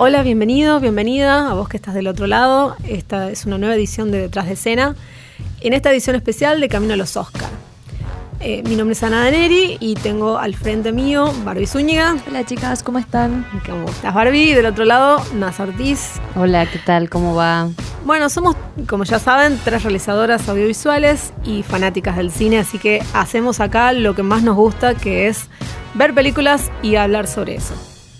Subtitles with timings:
[0.00, 2.76] Hola, bienvenido, bienvenida a vos que estás del otro lado.
[2.86, 4.94] Esta es una nueva edición de Detrás de Escena.
[5.60, 7.48] En esta edición especial de Camino a los Oscar.
[8.38, 12.16] Eh, mi nombre es Ana Daneri y tengo al frente mío Barbie Zúñiga.
[12.28, 13.44] Hola chicas, ¿cómo están?
[13.66, 14.54] ¿Cómo estás Barbie?
[14.54, 16.20] Del otro lado, Naz Ortiz.
[16.36, 17.10] Hola, ¿qué tal?
[17.10, 17.68] ¿Cómo va?
[18.04, 18.54] Bueno, somos,
[18.88, 24.14] como ya saben, tres realizadoras audiovisuales y fanáticas del cine, así que hacemos acá lo
[24.14, 25.48] que más nos gusta, que es
[25.94, 27.74] ver películas y hablar sobre eso.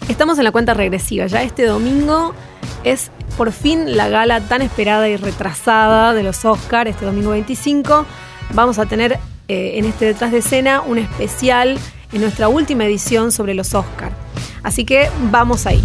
[0.09, 2.35] Estamos en la cuenta regresiva, ya este domingo
[2.83, 8.07] es por fin la gala tan esperada y retrasada de los Oscars, este domingo 25.
[8.55, 11.79] Vamos a tener eh, en este detrás de escena un especial
[12.13, 14.15] en nuestra última edición sobre los Oscars.
[14.63, 15.83] Así que vamos ahí.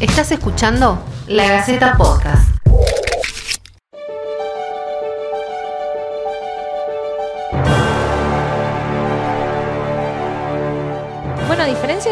[0.00, 1.02] ¿Estás escuchando?
[1.28, 2.55] La Gaceta Podcast.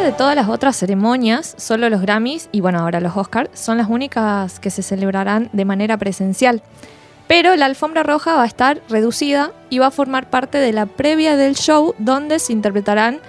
[0.05, 3.89] De todas las otras ceremonias, solo los Grammys y bueno, ahora los Oscars son las
[3.89, 6.63] únicas que se celebrarán de manera presencial.
[7.27, 10.85] Pero la alfombra roja va a estar reducida y va a formar parte de la
[10.85, 13.21] previa del show donde se interpretarán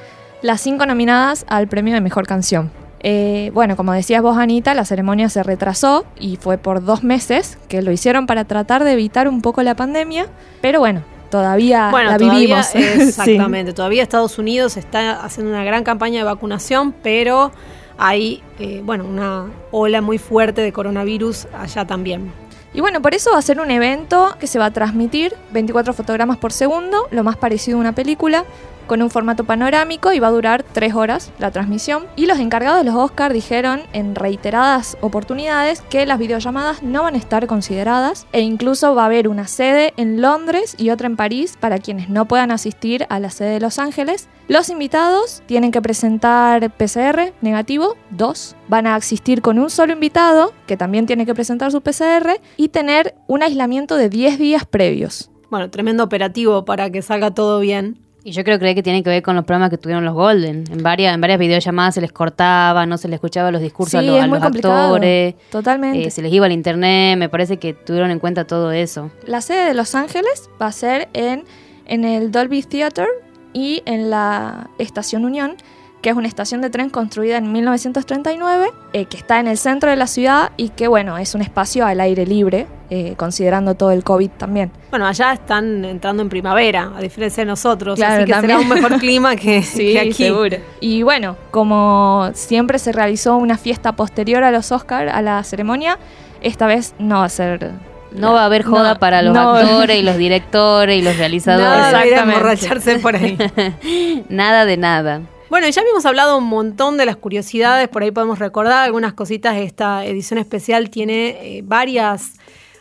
[0.41, 2.69] las cinco nominadas al premio de mejor canción.
[2.99, 7.57] Eh, bueno, como decías vos, Anita, la ceremonia se retrasó y fue por dos meses,
[7.69, 10.27] que lo hicieron para tratar de evitar un poco la pandemia,
[10.59, 12.67] pero bueno, todavía la vivimos.
[12.75, 17.51] Exactamente, todavía Estados Unidos está haciendo una gran campaña de vacunación, pero
[17.97, 22.31] hay, eh, bueno, una ola muy fuerte de coronavirus allá también.
[22.73, 25.93] Y bueno, por eso va a ser un evento que se va a transmitir 24
[25.93, 28.43] fotogramas por segundo, lo más parecido a una película,
[28.87, 32.05] con un formato panorámico y va a durar tres horas la transmisión.
[32.15, 37.15] Y los encargados de los Oscars dijeron en reiteradas oportunidades que las videollamadas no van
[37.15, 41.15] a estar consideradas e incluso va a haber una sede en Londres y otra en
[41.15, 44.29] París para quienes no puedan asistir a la sede de Los Ángeles.
[44.47, 48.55] Los invitados tienen que presentar PCR negativo, dos.
[48.67, 52.69] Van a asistir con un solo invitado, que también tiene que presentar su PCR, y
[52.69, 55.31] tener un aislamiento de 10 días previos.
[55.49, 58.04] Bueno, tremendo operativo para que salga todo bien.
[58.27, 60.63] Y yo creo que tiene que ver con los problemas que tuvieron los Golden.
[60.71, 64.01] En varias, en varias videollamadas se les cortaba, no se les escuchaba los discursos a
[64.01, 65.35] los, actores.
[65.51, 66.07] Totalmente.
[66.07, 69.11] Eh, se les iba al internet, me parece que tuvieron en cuenta todo eso.
[69.27, 71.43] La sede de Los Ángeles va a ser en,
[71.85, 73.07] en el Dolby Theater
[73.53, 75.55] y en la Estación Unión,
[76.05, 79.89] que es una estación de tren construida en 1939, eh, que está en el centro
[79.89, 83.89] de la ciudad y que, bueno, es un espacio al aire libre, eh, considerando todo
[83.89, 84.71] el COVID también.
[84.91, 88.99] Bueno, allá están entrando en primavera, a diferencia de nosotros, así que será un mejor
[88.99, 90.13] clima que, sí, aquí.
[90.13, 90.57] Seguro.
[90.79, 95.97] Y bueno, como siempre se realizó una fiesta posterior a los Oscars, a la ceremonia,
[96.43, 97.71] esta vez no va a ser
[98.11, 101.67] no va a haber joda para los actores y los directores y los realizadores.
[101.67, 103.39] Nada de emborracharse por ahí.
[104.29, 105.21] nada de nada.
[105.55, 109.55] Bueno, ya habíamos hablado un montón de las curiosidades, por ahí podemos recordar algunas cositas.
[109.55, 112.33] Esta edición especial tiene eh, varias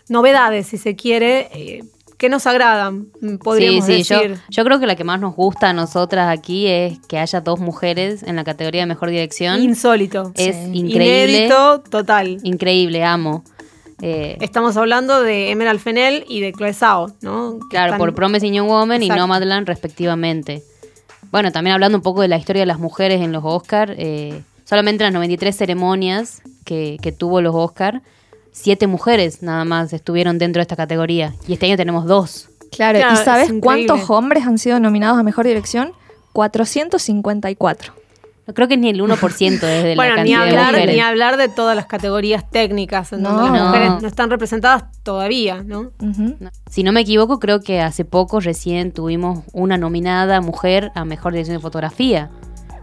[0.09, 1.85] novedades, si se quiere, eh,
[2.19, 3.07] que nos agradan,
[3.45, 4.33] podríamos sí, sí, decir.
[4.35, 7.41] Yo, yo, creo que la que más nos gusta a nosotras aquí es que haya
[7.41, 9.63] dos mujeres en la categoría de mejor dirección.
[9.63, 10.33] Insólito.
[10.35, 11.27] Es increíble.
[11.27, 12.39] Inédito, total.
[12.43, 13.45] Increíble, amo.
[14.03, 17.57] Eh, Estamos hablando de Emerald Fennell y de Chloe Zhao, ¿no?
[17.71, 20.65] claro, por Promising Young Woman y Nomadland respectivamente.
[21.35, 24.45] Bueno, también hablando un poco de la historia de las mujeres en los Oscars, eh,
[24.65, 28.03] solamente en las 93 ceremonias que, tuvo los Oscars,
[28.53, 31.35] siete mujeres nada más estuvieron dentro de esta categoría.
[31.49, 32.51] Y este año tenemos dos.
[32.71, 35.91] Claro, ¿y sabes cuántos hombres han sido nominados a Mejor Dirección?
[36.35, 37.95] 454.
[38.47, 40.95] No creo que ni el 1% desde bueno, la cantidad ni hablar, de mujeres.
[40.95, 45.63] Ni hablar de todas las categorías técnicas en donde las mujeres no están representadas todavía,
[45.63, 45.93] ¿no?
[46.69, 51.33] Si no me equivoco, creo que hace poco recién tuvimos una nominada mujer a Mejor
[51.33, 52.31] Dirección de Fotografía.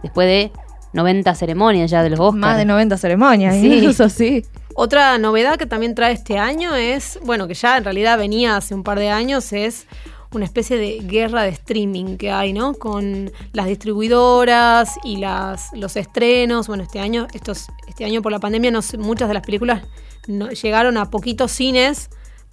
[0.02, 0.50] Después de
[0.94, 2.40] 90 ceremonias ya de los Oscars.
[2.40, 3.86] Más de 90 ceremonias, sí.
[3.86, 4.44] eso sí.
[4.74, 8.74] Otra novedad que también trae este año es, bueno, que ya en realidad venía hace
[8.74, 9.86] un par de años, es
[10.32, 12.74] una especie de guerra de streaming que hay, ¿no?
[12.74, 16.66] Con las distribuidoras y las, los estrenos.
[16.66, 19.82] Bueno, este año, estos, este año por la pandemia, no muchas de las películas
[20.28, 22.10] no, llegaron a poquitos cines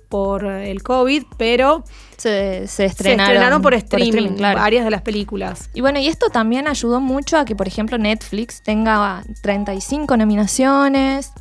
[0.09, 1.83] por el COVID, pero
[2.17, 5.69] se, estrenaron, por streaming, varias de las películas.
[5.75, 11.31] Y bueno, y esto también ayudó mucho a que, por ejemplo, Netflix tenga 35 nominaciones.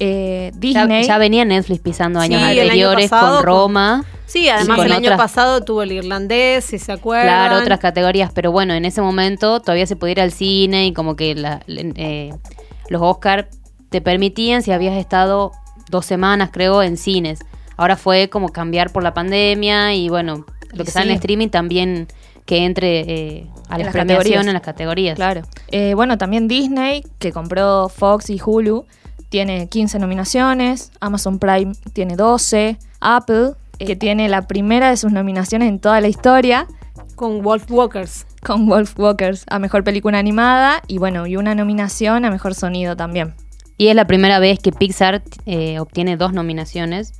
[0.00, 1.04] Eh, Disney.
[1.04, 4.04] Ya, venía Netflix pisando años anteriores con Roma.
[4.28, 7.26] Sí, además el año pasado tuvo el irlandés, si se acuerdan.
[7.26, 10.92] Claro, otras categorías, pero bueno, en ese momento todavía se podía ir al cine y
[10.92, 11.34] como que
[11.66, 12.34] eh,
[12.88, 13.48] los Oscar
[13.90, 15.52] te permitían si habías estado
[15.90, 17.40] dos semanas, creo, en cines.
[17.76, 22.08] Ahora fue como cambiar por la pandemia y bueno, lo que está en streaming también
[22.44, 24.46] que entre eh, a En la las premiación categorías.
[24.46, 25.16] en las categorías.
[25.16, 25.42] Claro.
[25.70, 28.86] Eh, bueno, también Disney, que compró Fox y Hulu,
[29.28, 30.90] tiene 15 nominaciones.
[31.00, 32.78] Amazon Prime tiene 12.
[33.00, 36.66] Apple, eh, que tiene la primera de sus nominaciones en toda la historia,
[37.16, 38.26] Con Wolf Walkers.
[38.42, 40.82] con Wolf Walkers a mejor película animada.
[40.86, 43.34] Y bueno, y una nominación a mejor sonido también.
[43.76, 47.14] Y es la primera vez que Pixar eh, obtiene dos nominaciones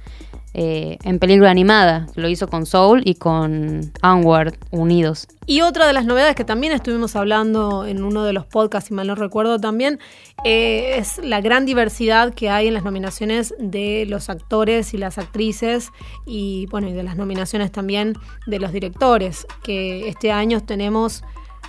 [0.61, 2.09] eh, en película animada.
[2.17, 5.29] Lo hizo con Soul y con Onward unidos.
[5.47, 8.95] Y otra de las novedades que también estuvimos hablando en uno de los podcasts, si
[8.95, 10.01] mal no recuerdo también,
[10.43, 15.19] eh, es la gran diversidad que hay en las nominaciones de los actores y las
[15.19, 15.91] actrices
[16.27, 18.15] y bueno, y de las nominaciones también
[18.49, 21.23] de los directores, que este año tenemos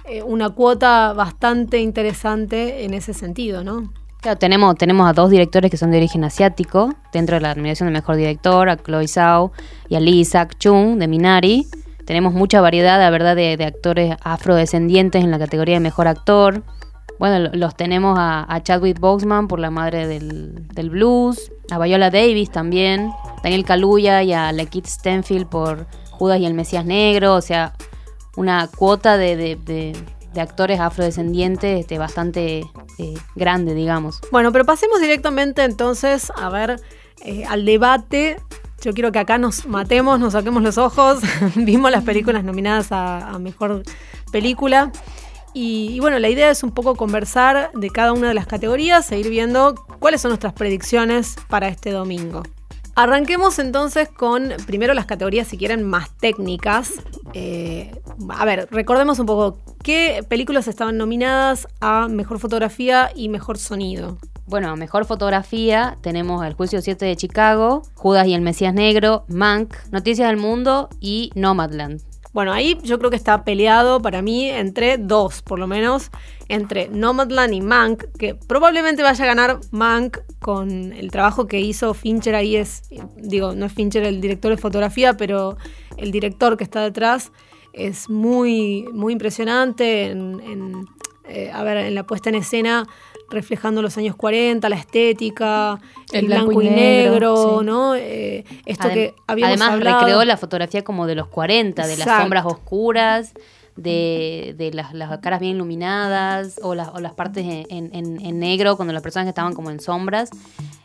[0.06, 3.94] eh, una cuota bastante interesante en ese sentido, ¿no?
[4.22, 7.88] Claro, tenemos, tenemos a dos directores que son de origen asiático, dentro de la nominación
[7.88, 9.54] de mejor director, a Chloe Zhao
[9.88, 11.68] y a Lee Isaac Chung de Minari.
[12.06, 16.64] Tenemos mucha variedad, la verdad, de, de actores afrodescendientes en la categoría de mejor actor.
[17.18, 21.80] Bueno, lo- los tenemos a, a Chadwick Boseman por la madre del, del blues, a
[21.80, 23.12] Viola Davis también,
[23.42, 27.74] Daniel Kaluuya y a Lakeith Stanfield por Judas y el Mesías Negro, o sea,
[28.36, 29.96] una cuota de- de-
[30.40, 32.64] de actores afrodescendientes este, bastante
[32.98, 34.22] eh, grande, digamos.
[34.32, 36.80] Bueno, pero pasemos directamente entonces a ver
[37.26, 38.38] eh, al debate.
[38.82, 41.20] Yo quiero que acá nos matemos, nos saquemos los ojos.
[41.56, 43.84] Vimos las películas nominadas a, mejor
[44.32, 44.94] película.
[45.54, 49.12] Y, y bueno, la idea es un poco conversar de cada una de las categorías
[49.12, 52.44] e ir viendo cuáles son nuestras predicciones para este domingo.
[52.96, 56.94] Arranquemos entonces con primero las categorías, si quieren, más técnicas.
[57.34, 57.92] Eh,
[58.30, 64.18] a ver, recordemos un poco qué películas estaban nominadas a mejor fotografía y mejor sonido.
[64.46, 69.76] Bueno, mejor fotografía tenemos El Juicio 7 de Chicago, Judas y el Mesías Negro, Mank,
[69.92, 72.02] Noticias del Mundo y Nomadland.
[72.32, 76.12] Bueno, ahí yo creo que está peleado para mí entre dos, por lo menos,
[76.48, 81.94] entre Nomadland y Mank, que probablemente vaya a ganar Mank con el trabajo que hizo
[81.94, 82.84] Fincher ahí es,
[83.18, 85.58] digo, no es Fincher el director de fotografía, pero
[85.98, 87.32] el director que está detrás
[87.88, 90.88] es muy, muy impresionante en, en,
[91.28, 92.86] eh, a ver, en la puesta en escena
[93.30, 95.80] reflejando los años 40, la estética,
[96.12, 97.66] el, blanco, y negro, sí.
[97.66, 97.94] ¿no?
[97.96, 100.00] Eh, esto Adem- que habíamos Además hablado.
[100.00, 103.34] recreó la fotografía como de los 40, de las sombras oscuras,
[103.82, 108.40] de, de las, las caras bien iluminadas o las, o las partes en, en- en-
[108.40, 110.30] negro cuando las personas estaban como en sombras.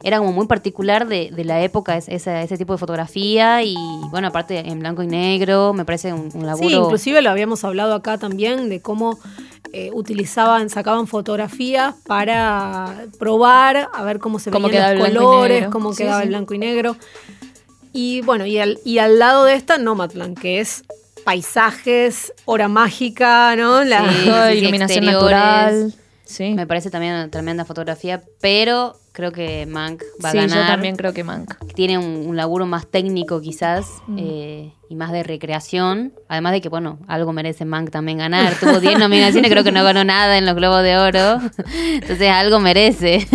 [0.03, 3.75] Era como muy particular de, de la época es- esa- ese tipo de fotografía y
[4.11, 6.69] bueno, aparte en blanco y negro, me parece un, un laburo...
[6.69, 9.19] Sí, inclusive lo habíamos hablado acá también de cómo
[9.73, 15.93] eh, utilizaban, sacaban fotografías para probar, a ver cómo se Cómo veían los colores, cómo
[15.93, 16.25] Sí, quedaba sí.
[16.25, 16.97] el blanco y negro.
[17.93, 20.83] Y bueno, y al, y al lado de esta, Nomadland, que es
[21.25, 23.83] paisajes, hora mágica, ¿no?
[23.85, 25.37] La- Sí, Todo sí, iluminación exteriores.
[25.39, 25.95] natural.
[26.25, 26.55] Sí.
[26.55, 30.67] Me parece también una tremenda fotografía, pero creo que Mank va Sí, a yo ganar.
[30.67, 31.55] también creo que Mank.
[31.75, 34.19] Tiene un, un laburo más técnico quizás Mm.
[34.19, 36.15] eh, y más de recreación.
[36.29, 38.55] Además de que, bueno, algo merece Mank también ganar.
[38.59, 41.41] Tuvo 10 nominaciones, creo que no ganó nada en los Globos de Oro.
[41.93, 43.27] Entonces algo merece.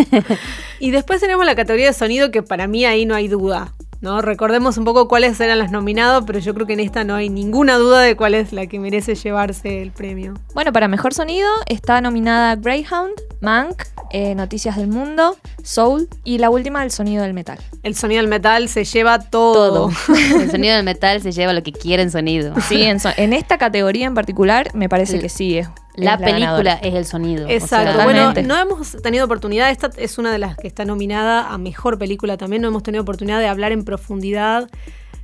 [0.80, 3.74] Y después tenemos la categoría de sonido, que para mí ahí no hay duda.
[4.02, 4.22] ¿No?
[4.22, 7.30] Recordemos un poco cuáles eran los nominados, pero yo creo que en esta no hay
[7.30, 10.34] ninguna duda de cuál es la que merece llevarse el premio.
[10.54, 16.50] Bueno, para mejor sonido está nominada Greyhound, Mank, eh, Noticias del Mundo, Soul y la
[16.50, 17.60] última, El sonido del metal.
[17.84, 19.90] El sonido del metal se lleva todo.
[20.40, 22.54] El sonido del metal se lleva lo que quiere en sonido.
[22.68, 25.20] Sí, en, so- en esta categoría en particular me parece Sí.
[25.20, 25.58] que sí.
[25.58, 26.74] Es, La película ganadora.
[26.76, 27.48] es el sonido.
[27.48, 27.94] o Exacto.
[27.94, 31.58] sea, bueno, no hemos tenido oportunidad, esta es una de las que está nominada a
[31.58, 34.70] mejor película también, no hemos tenido oportunidad de hablar en profundidad.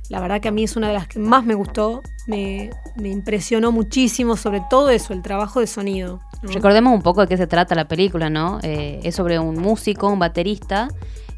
[0.08, 3.08] La verdad que a mí es una de las que más me gustó, me, me
[3.08, 6.20] impresionó muchísimo sobre todo eso, el trabajo de sonido.
[6.42, 6.52] ¿no?
[6.52, 8.60] Recordemos un poco de qué se trata la película, ¿no?
[8.62, 10.88] Eh, es sobre un músico, un baterista,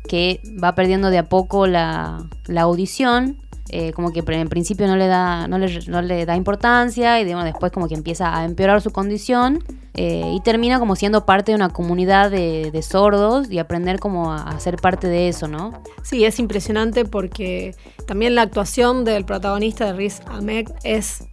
[0.07, 3.39] que va perdiendo de a poco la, la audición.
[3.71, 7.25] Eh, como que en principio no le da no le, no le da importancia y
[7.25, 9.63] después como que empieza a empeorar su condición
[9.95, 14.33] eh, y termina como siendo parte de una comunidad de, de sordos y aprender como
[14.33, 15.83] a, a ser parte de eso, ¿no?
[16.03, 17.75] Sí, es impresionante porque
[18.07, 21.29] también la actuación del protagonista de Riz Ahmed es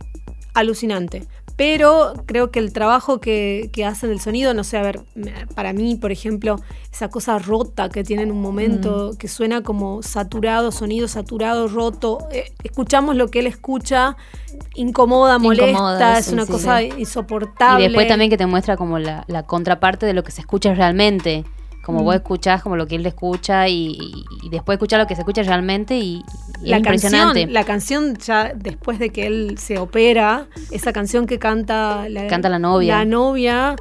[0.56, 1.28] alucinante.
[1.58, 5.00] Pero creo que el trabajo que, que hacen del sonido, no sé, a ver,
[5.54, 6.60] para mí, por ejemplo,
[6.92, 12.28] esa cosa rota que tiene en un momento, que suena como saturado, sonido saturado, roto,
[12.34, 14.18] eh, escuchamos lo que él escucha,
[14.74, 16.90] incomoda, molesta, Incomoda, es sí, una sí, cosa sí.
[16.98, 17.86] insoportable.
[17.86, 20.74] Y después también que te muestra como la, la contraparte de lo que se escucha
[20.74, 21.46] realmente.
[21.86, 25.22] Como vos escuchás como lo que él escucha y, y después escuchar lo que se
[25.22, 26.24] escucha realmente y,
[26.64, 27.42] y la es impresionante.
[27.42, 32.26] Canción, la canción ya después de que él se opera, esa canción que canta la,
[32.26, 32.98] canta la novia.
[32.98, 33.76] La novia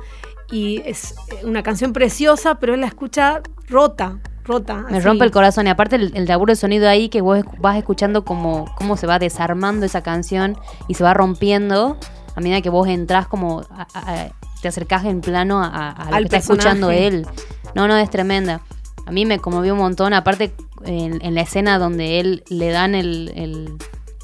[0.50, 4.84] y es una canción preciosa, pero él la escucha rota, rota.
[4.90, 5.06] Me así.
[5.06, 8.26] rompe el corazón y aparte el, el laburo de sonido ahí que vos vas escuchando
[8.26, 10.58] como cómo se va desarmando esa canción
[10.88, 11.96] y se va rompiendo
[12.36, 14.28] a medida que vos entrás como a, a,
[14.64, 16.68] te acercás en plano a, a lo Al que está personaje.
[16.68, 17.26] escuchando él.
[17.74, 18.60] No, no, es tremenda.
[19.06, 20.54] A mí me conmovió un montón, aparte
[20.86, 23.76] en, en la escena donde él le dan el, el,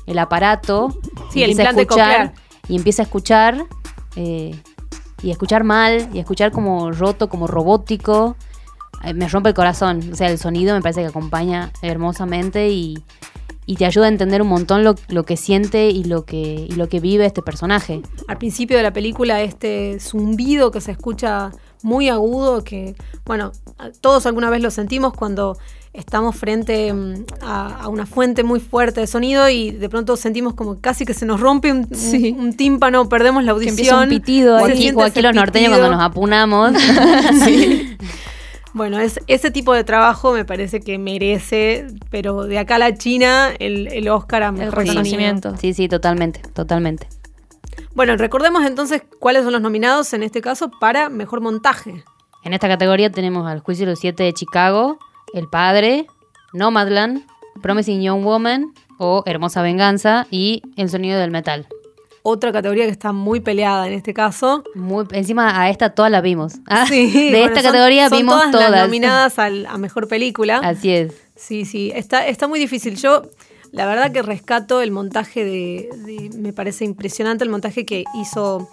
[0.07, 0.89] el aparato
[1.31, 2.33] Sí, el implante escuchar,
[2.69, 3.65] y empieza a escuchar
[4.17, 4.59] eh,
[5.23, 8.37] y escuchar mal y escuchar como roto, como robótico.
[9.05, 10.01] Eh, Me rompe el corazón.
[10.13, 13.05] O sea, el sonido me parece que acompaña hermosamente y,
[13.71, 16.73] y te ayuda a entender un montón lo, lo que siente y lo que, y
[16.75, 18.03] lo que vive este personaje.
[18.27, 21.53] Al principio de la película, este zumbido que se escucha
[21.85, 23.53] muy agudo, que, bueno,
[24.01, 25.57] todos alguna vez lo sentimos cuando
[25.93, 30.55] estamos frente mm, a, a una fuente muy fuerte de sonido y de pronto sentimos
[30.55, 32.37] como casi que se nos rompe un, Sí.
[32.57, 33.73] tímpano, perdemos la Que audición.
[33.79, 36.73] empieza un pitido O aquí, o aquí los norteños cuando nos apunamos.
[38.73, 42.95] Bueno, es, ese tipo de trabajo me parece que merece, pero de acá a la
[42.95, 45.57] China, el, el Oscar a mejor reconocimiento.
[45.57, 47.09] sí, sí, totalmente, totalmente.
[47.95, 52.05] Bueno, recordemos entonces cuáles son los nominados en este caso para mejor montaje.
[52.45, 54.99] En esta categoría tenemos al Juicio de los Siete de Chicago,
[55.35, 56.07] El Padre,
[56.53, 57.27] Nomadland,
[57.63, 61.67] Promising Young Woman o Hermosa Venganza y El Sonido del Metal.
[62.23, 64.63] Otra categoría que está muy peleada en este caso.
[64.75, 66.55] Muy, encima a esta todas la vimos.
[66.67, 68.71] Ah, Sí, de bueno, esta son- categoría son vimos todas, todas.
[68.71, 70.59] las nominadas al- a mejor película.
[70.63, 71.15] Así es.
[71.37, 72.97] Sí, sí, está, está muy difícil.
[72.97, 73.23] Yo,
[73.73, 78.69] la verdad que rescato el montaje de, de- me parece impresionante el montaje que hizo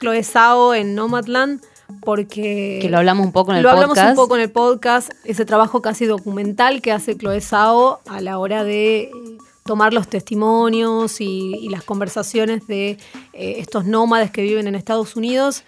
[0.00, 1.60] Chloe Zhao en Nomadland,
[2.00, 2.80] porque...
[2.82, 4.10] Que lo hablamos un poco en el lo hablamos podcast.
[4.10, 8.38] un poco en el podcast, ese trabajo casi documental que hace Chloe Zhao a la
[8.38, 9.10] hora de
[9.64, 12.90] tomar los testimonios y, y las conversaciones de
[13.32, 15.64] eh, estos nómades que viven en Estados Unidos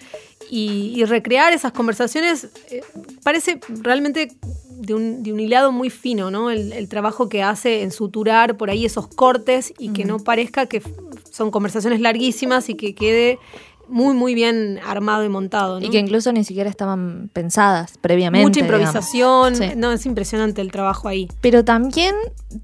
[0.50, 2.82] y, y recrear esas conversaciones eh,
[3.22, 4.32] parece realmente
[4.70, 6.50] de un, de un hilado muy fino, ¿no?
[6.50, 10.66] El, el trabajo que hace en suturar por ahí esos cortes y que no parezca
[10.66, 10.82] que
[11.30, 13.38] son conversaciones larguísimas y que quede
[13.88, 15.80] muy, muy bien armado y montado.
[15.80, 15.86] ¿no?
[15.86, 18.46] Y que incluso ni siquiera estaban pensadas previamente.
[18.46, 19.56] Mucha improvisación.
[19.56, 19.64] Sí.
[19.76, 21.28] No, es impresionante el trabajo ahí.
[21.40, 22.14] Pero también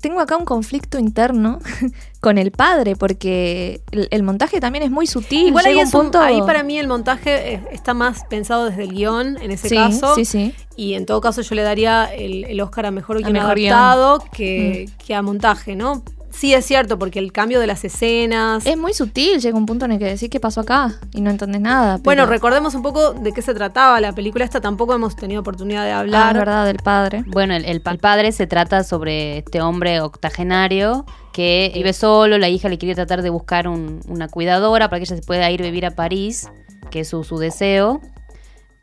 [0.00, 1.59] tengo acá un conflicto interno
[2.21, 5.49] con el padre, porque el, el montaje también es muy sutil.
[5.49, 6.21] Igual ahí, un un- punto...
[6.21, 9.75] ahí para mí el montaje eh, está más pensado desde el guion, en ese sí,
[9.77, 10.15] caso.
[10.15, 10.55] sí, sí.
[10.77, 13.73] Y en todo caso yo le daría el, el Oscar a Mejor Guión Mejor Guión.
[13.75, 15.05] Adaptado que, Mm.
[15.07, 16.03] que a montaje, ¿no?
[16.40, 18.64] Sí es cierto, porque el cambio de las escenas...
[18.64, 21.28] Es muy sutil, llega un punto en el que decís qué pasó acá y no
[21.28, 21.97] entendés nada.
[21.97, 25.42] pero- Bueno, recordemos un poco de qué se trataba la película esta, tampoco hemos tenido
[25.42, 26.32] oportunidad de Ah, hablar.
[26.35, 27.25] es verdad, del padre.
[27.26, 31.04] Bueno, el, el pa- el padre se trata sobre este hombre octogenario
[31.35, 35.04] que vive solo, la hija le quiere tratar de buscar un- una cuidadora para que
[35.04, 36.49] ella se pueda ir a vivir a París,
[36.90, 38.00] que es su, su deseo.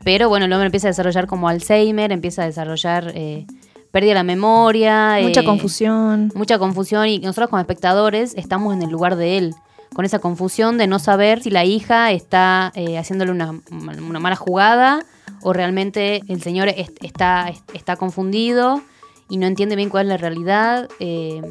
[0.04, 3.46] Pero bueno, el hombre empieza a desarrollar como Alzheimer, empieza a desarrollar eh,
[3.98, 5.18] pérdida de la memoria.
[5.20, 6.30] Mucha eh, confusión.
[6.34, 9.54] Mucha confusión y nosotros como espectadores estamos en el lugar de él,
[9.94, 14.36] con esa confusión de no saber si la hija está eh, haciéndole una, una mala
[14.36, 15.00] jugada
[15.42, 18.82] o realmente el señor est- está, est- está confundido
[19.28, 20.88] y no entiende bien cuál es la realidad.
[21.00, 21.42] Eh,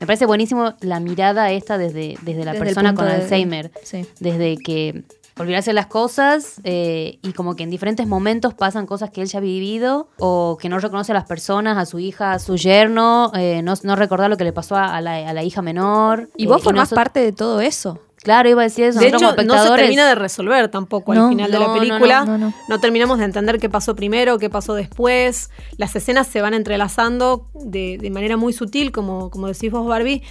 [0.00, 4.04] me parece buenísimo la mirada esta desde, desde la Desde persona con de- Alzheimer, Sí.
[4.18, 5.04] desde que
[5.38, 9.38] olvidarse las cosas eh, y como que en diferentes momentos pasan cosas que él ya
[9.38, 13.32] ha vivido o que no reconoce a las personas, a su hija, a su yerno,
[13.34, 16.28] eh, no, no recordar lo que le pasó a, a la, a la hija menor.
[16.36, 17.98] Y eh, vos formás nosotros- parte de todo eso.
[18.22, 19.00] Claro, iba a decir eso.
[19.00, 22.24] De hecho, no se termina de resolver tampoco No, al final de la no, película.
[22.24, 22.78] no, no, no.
[22.78, 25.50] terminamos de entender qué pasó primero, qué pasó después.
[25.76, 30.22] Las escenas se van entrelazando de, de manera muy sutil, como, como decís vos, Barbie.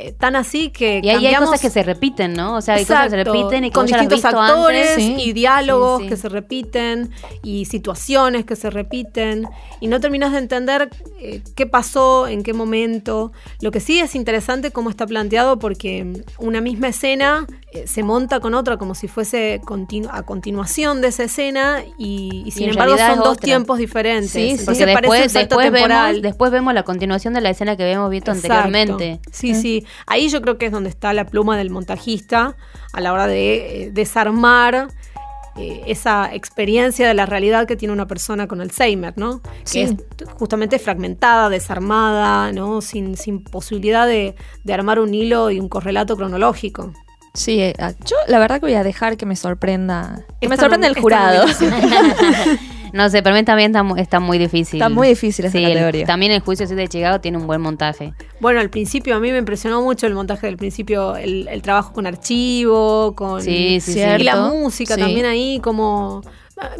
[0.00, 2.54] Eh, tan así que Y ahí hay cosas que se repiten, ¿no?
[2.56, 5.04] O sea, hay cosas que se repiten y que con distintos actores antes.
[5.04, 5.16] Sí.
[5.18, 6.08] y diálogos Sí, sí.
[6.10, 7.10] que se repiten
[7.42, 9.48] y situaciones que se repiten
[9.80, 10.90] y no terminas de entender
[11.20, 13.32] eh, qué pasó, en qué momento.
[13.60, 18.40] Lo que sí es interesante cómo está planteado porque una misma escena eh, se monta
[18.40, 22.96] con otra como si fuese continu- a continuación de esa escena y, y sin embargo
[22.96, 23.42] son dos otra.
[23.44, 24.30] tiempos diferentes.
[24.30, 26.06] Sí, Porque parece después, un salto después, temporal.
[26.12, 28.54] vemos, después vemos la continuación de la escena que habíamos visto Exacto.
[28.54, 29.20] anteriormente.
[29.32, 29.84] Sí, sí.
[30.06, 32.56] Ahí yo creo que es donde está la pluma del montajista
[32.92, 34.88] a la hora de eh, desarmar
[35.56, 39.40] eh, esa experiencia de la realidad que tiene una persona con Alzheimer, ¿no?
[39.64, 39.80] Sí.
[39.80, 39.84] Que
[40.24, 42.80] es justamente fragmentada, desarmada, ¿no?
[42.80, 46.92] Sin, sin posibilidad de, de armar un hilo y un correlato cronológico.
[47.34, 50.24] Sí, eh, ah, yo la verdad que voy a dejar que me sorprenda.
[50.40, 51.46] Que me sorprenda el jurado.
[52.98, 54.80] No sé, para mí también está, mu- está muy difícil.
[54.82, 56.04] Está muy difícil esta Sí, el- categoría.
[56.04, 58.12] también el juicio 7 de Chicago tiene un buen montaje.
[58.40, 61.92] Bueno, al principio a mí me impresionó mucho el montaje del principio, el, el trabajo
[61.92, 63.40] con archivo, con...
[63.42, 63.98] Sí, sí.
[64.18, 65.00] Y la música Sí.
[65.00, 66.22] también ahí como...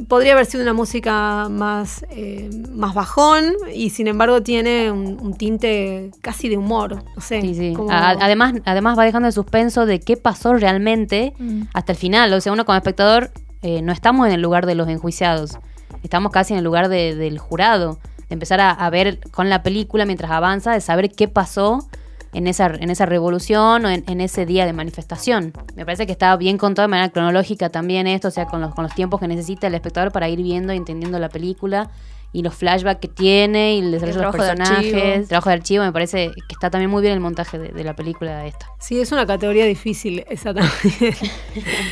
[0.08, 5.34] Podría haber sido una música más, eh, más bajón y sin embargo tiene un, un
[5.36, 7.40] tinte casi de humor, no sé.
[7.42, 7.74] Sí, sí.
[7.74, 11.62] como- A- además, además va dejando el suspenso de qué pasó realmente Mm.
[11.74, 12.32] hasta el final.
[12.32, 13.30] O sea, uno como espectador
[13.62, 15.58] eh, no estamos en el lugar de los enjuiciados.
[16.02, 17.98] Estamos casi en el lugar de- del jurado.
[18.28, 21.88] De empezar a, a ver con la película mientras avanza, de saber qué pasó
[22.34, 25.54] en esa, en esa revolución o en, en ese día de manifestación.
[25.76, 28.74] Me parece que está bien contado de manera cronológica también esto, o sea, con los,
[28.74, 31.88] con los tiempos que necesita el espectador para ir viendo y entendiendo la película
[32.30, 35.14] y los flashbacks que tiene y el desarrollo de los trabajo de personajes, archivo.
[35.14, 37.82] el trabajo de archivo, me parece que está también muy bien el montaje de, de
[37.84, 38.66] la película esta.
[38.78, 40.70] Sí, es una categoría difícil esa también.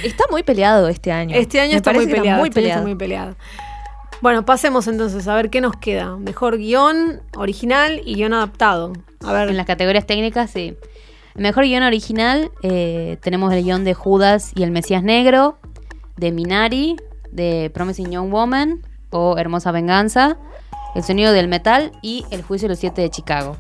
[0.05, 1.35] Está muy peleado este año.
[1.35, 2.41] Este año Me está muy peleado.
[2.41, 2.83] muy este año está peleado.
[2.83, 3.37] muy peleado.
[4.27, 6.17] Bueno, pasemos entonces a ver qué nos queda.
[6.17, 8.93] Mejor guion original y guion adaptado.
[9.25, 10.77] A ver, En las categorías técnicas, sí.
[11.37, 15.59] Mejor guion original, eh, tenemos el guion de Judas y el Mesías Negro,
[16.17, 16.97] de Minari,
[17.31, 18.81] de Promising Young Woman
[19.11, 20.37] o Hermosa Venganza,
[20.97, 23.57] El sonido del metal y El juicio de los siete de Chicago.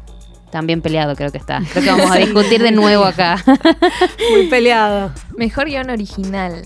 [0.50, 1.62] También peleado creo que está.
[1.70, 3.36] Creo que vamos a discutir de nuevo acá.
[4.32, 5.12] muy peleado.
[5.36, 6.64] Mejor guion original.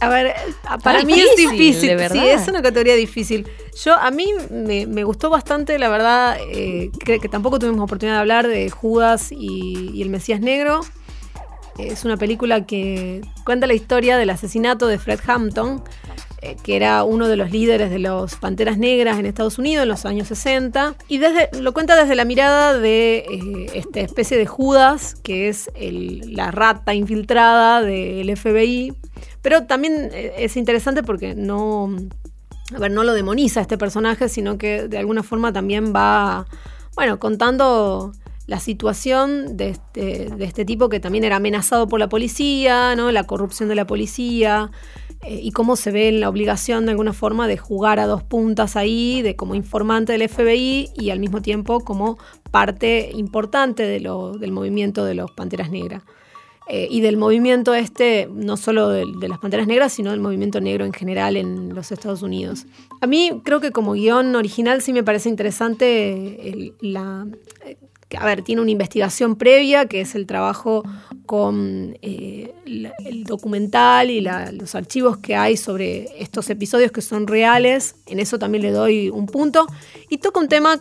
[0.00, 0.34] A ver,
[0.82, 2.08] para mí es difícil, de.
[2.10, 3.48] Sí, es una categoría difícil.
[3.82, 8.16] Yo, a mí me, me gustó bastante, la verdad, eh, que, que tampoco tuvimos oportunidad
[8.16, 10.80] de hablar de Judas y, y el Mesías Negro.
[11.78, 15.82] Es una película que cuenta la historia del asesinato de Fred Hampton,
[16.54, 20.04] que era uno de los líderes de los Panteras Negras en Estados Unidos en los
[20.04, 20.94] años 60.
[21.08, 25.70] Y desde, lo cuenta desde la mirada de eh, esta especie de Judas, que es
[25.80, 28.94] la rata infiltrada del FBI.
[29.42, 31.90] Pero también eh, es interesante porque no,
[32.74, 36.46] a ver, no lo demoniza este personaje, sino que de alguna forma también va,
[36.94, 38.12] bueno, contando
[38.46, 43.10] la situación de este, de este tipo que también era amenazado por la policía, ¿no?
[43.10, 44.70] La corrupción de la policía.
[45.26, 48.22] Eh, y cómo se ve en la obligación de alguna forma de jugar a dos
[48.22, 52.16] puntas ahí, de como informante del FBI y al mismo tiempo como
[52.52, 56.04] parte importante del movimiento de los Panteras Negras.
[56.68, 60.84] Eh, y del movimiento este, no solo de, las Panteras Negras, sino del movimiento negro
[60.84, 62.66] en general en los Estados Unidos.
[63.00, 67.26] A mí creo que como guion original sí me parece interesante la...
[67.64, 67.76] eh,
[68.16, 70.84] a ver, tiene una investigación previa, que es el trabajo
[71.26, 77.02] con eh, la- el documental y la- los archivos que hay sobre estos episodios que
[77.02, 77.96] son reales.
[78.06, 79.66] En eso también le doy un punto.
[80.08, 80.80] Y toca un tema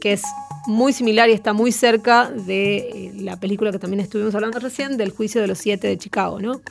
[0.00, 0.22] que es
[0.66, 4.96] muy similar y está muy cerca de eh, la película que también estuvimos hablando recién,
[4.96, 6.52] del juicio de los siete de Chicago, ¿no?
[6.52, 6.62] Los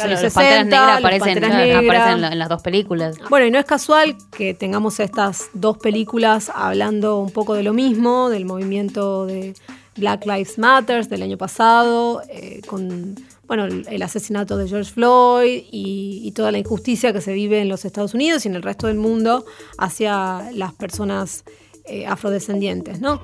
[0.00, 2.14] Claro, años los 60, Panteras Negras aparecen, Panteras aparecen Negras.
[2.14, 3.16] en, la- en las dos películas.
[3.30, 7.72] Bueno, y no es casual que tengamos estas dos películas hablando un poco de lo
[7.72, 9.54] mismo, del movimiento de
[9.98, 16.20] Black Lives Matter del año pasado, eh, con bueno, el, asesinato de George Floyd y,
[16.22, 18.86] y toda la injusticia que se vive en los Estados Unidos y en el resto
[18.88, 19.46] del mundo
[19.78, 21.44] hacia las personas
[21.84, 23.22] eh, afrodescendientes, ¿no?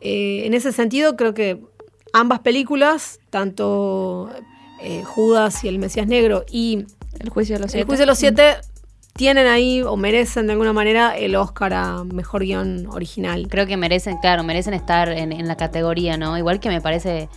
[0.00, 1.60] Eh, en ese sentido, creo que
[2.12, 4.30] ambas películas, tanto
[5.04, 6.86] Judas y el Mesías Negro y
[7.20, 8.56] El juicio de los el juicio de los siete
[9.14, 13.46] tienen ahí o merecen de alguna manera el Oscar a mejor guion original.
[13.48, 16.36] Creo que merecen, claro, merecen estar en, en la categoría, ¿no?
[16.38, 17.28] Igual que me parece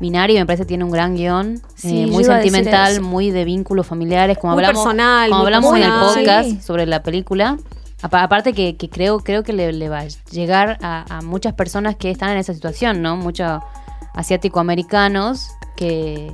[0.00, 3.86] Minari, me parece que tiene un gran guion, Sí, eh, muy sentimental, muy de vínculos
[3.86, 6.60] familiares, como Muy hablamos, personal, como hablamos en el podcast Sí.
[6.62, 7.56] sobre la película.
[8.02, 11.54] Apa- Aparte que, que creo, creo que le, le va a llegar a, a muchas
[11.54, 13.16] personas que están en esa situación, ¿no?
[13.16, 13.60] Muchos
[14.14, 16.32] asiático-americanos que,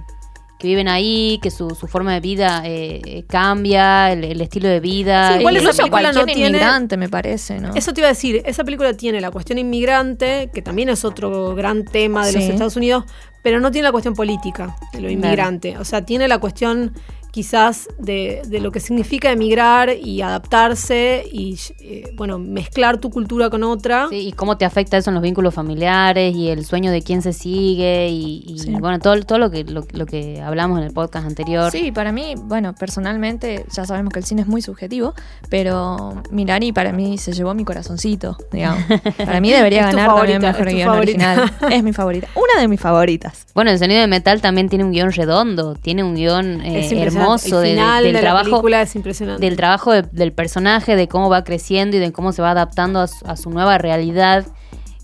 [0.61, 4.69] que viven ahí, que su, su forma de vida eh, eh, cambia, el, el estilo
[4.69, 5.33] de vida.
[5.33, 7.75] Sí, igual esa película no tiene- inmigrante, me parece, ¿no?
[7.75, 11.55] Eso te iba a decir, esa película tiene la cuestión inmigrante, que también es otro
[11.55, 12.43] gran tema de los.
[12.45, 13.05] Estados Unidos,
[13.43, 15.79] pero no tiene la cuestión política de lo inmigrante.
[15.79, 16.93] O sea, tiene la cuestión
[17.31, 23.51] quizás de, de lo que significa emigrar y adaptarse y, eh, bueno, mezclar tu cultura
[23.51, 24.09] con otra.
[24.09, 27.23] Sí, y cómo te afecta eso en los vínculos familiares y el sueño de quién
[27.23, 28.71] se sigue y, y, Sí.
[28.73, 31.71] bueno, todo, todo lo, que, lo, lo que hablamos en el podcast anterior.
[31.71, 35.15] Sí, para mí, bueno, personalmente, ya sabemos que el cine es muy subjetivo,
[35.49, 38.83] pero Mirari para mí se llevó mi corazoncito, digamos.
[39.19, 41.33] Para mí debería ganar también favorita, mejor es tu guion favorita.
[41.43, 41.73] original.
[41.77, 42.29] Es mi favorita.
[42.35, 43.47] Una de mis favoritas.
[43.55, 46.89] Bueno, el sonido de metal también tiene un guion redondo, tiene un guion eh.
[47.21, 49.45] Hermoso El de- final del de la trabajo película es impresionante.
[49.47, 53.01] del trabajo de- del personaje, de cómo va creciendo y de cómo se va adaptando
[53.01, 54.47] a su, a su nueva realidad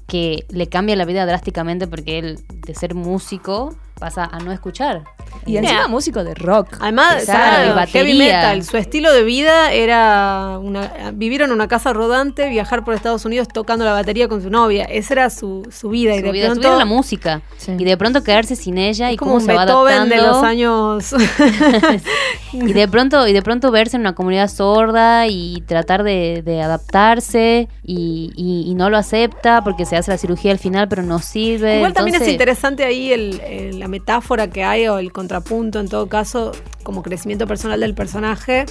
[0.07, 5.03] que le cambia la vida drásticamente porque él, de ser músico, pasa a no escuchar.
[5.47, 5.89] Y encima Mira.
[5.89, 6.77] músico de rock.
[6.81, 8.03] Además, Claro, era y batería.
[8.03, 8.65] heavy metal.
[8.65, 13.47] Su estilo de vida era una, vivir en una casa rodante, viajar por Estados Unidos
[13.49, 14.85] tocando la batería con su novia.
[14.85, 16.15] Esa era su, su vida.
[16.15, 17.43] y Su de vida, su pronto vida es la música.
[17.57, 17.73] Sí.
[17.79, 20.23] Y de pronto quedarse sin ella y como cómo un se va Beethoven adaptando.
[20.25, 21.15] de los años.
[22.53, 26.63] y de pronto y de pronto verse en una comunidad sorda y tratar de, de
[26.63, 31.03] adaptarse y, y- y no lo acepta porque se hace la cirugía al final pero
[31.03, 35.13] no sirve Igual también es interesante ahí el- el- la metáfora que hay o el
[35.37, 38.67] contrapunto, en todo caso, como crecimiento personal del personaje.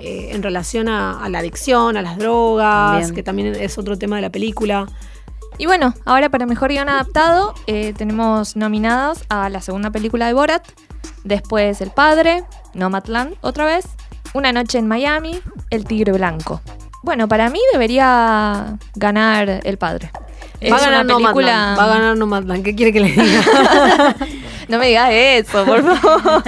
[0.00, 4.16] eh, en relación a, a la adicción, a las drogas, que también es otro tema
[4.16, 4.86] de la película.
[5.56, 10.32] Y bueno, ahora para Mejor Guión Adaptado eh, tenemos nominadas a la segunda película de
[10.32, 10.66] Borat,
[11.22, 12.42] después El Padre,
[12.74, 13.84] Nomadland otra vez,
[14.34, 16.60] Una Noche en Miami, El Tigre Blanco.
[17.04, 20.10] Bueno, para mí debería ganar El Padre.
[20.64, 21.52] Es va a ganar una película...
[21.74, 22.64] Nomadland, va a ganar Nomadland.
[22.64, 24.16] ¿Qué quiere que le diga?
[24.68, 26.42] No me digas eso, por favor.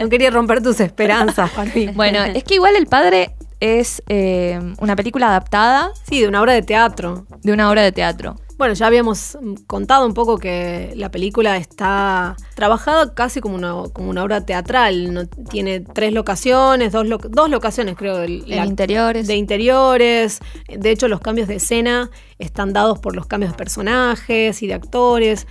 [0.00, 1.86] no quería romper tus esperanzas, Papi.
[1.94, 6.52] bueno, es que igual El Padre es eh, una película adaptada Sí, de una obra
[6.52, 7.26] de teatro.
[7.42, 8.36] de una obra de teatro.
[8.62, 14.08] Bueno, ya habíamos contado un poco que la película está trabajada casi como una, como
[14.08, 15.12] una obra teatral.
[15.12, 15.26] ¿no?
[15.26, 18.22] Tiene tres locaciones, dos, lo- dos locaciones creo.
[18.22, 19.26] En la- interiores.
[19.26, 20.38] De interiores.
[20.68, 24.74] De hecho, los cambios de escena están dados por los cambios de personajes y de
[24.74, 25.48] actores.